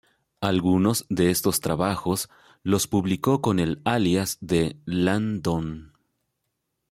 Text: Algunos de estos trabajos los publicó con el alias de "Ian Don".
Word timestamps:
Algunos 0.39 1.05
de 1.11 1.29
estos 1.29 1.59
trabajos 1.59 2.27
los 2.63 2.87
publicó 2.87 3.39
con 3.39 3.59
el 3.59 3.83
alias 3.85 4.39
de 4.41 4.79
"Ian 4.87 5.43
Don". 5.43 5.93